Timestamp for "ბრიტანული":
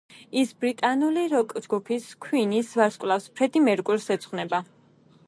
0.63-1.25